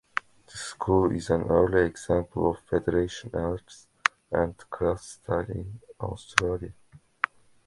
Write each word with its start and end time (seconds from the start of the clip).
The 0.47 0.57
school 0.57 1.11
is 1.11 1.29
an 1.29 1.43
early 1.43 1.85
example 1.85 2.49
of 2.49 2.63
Federation 2.67 3.29
Arts 3.35 3.85
and 4.31 4.57
Crafts 4.71 5.19
style 5.23 5.41
in 5.47 5.79
Australia. 5.99 6.73